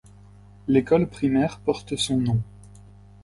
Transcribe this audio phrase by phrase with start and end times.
[0.67, 2.41] L'école primaire porte son nom.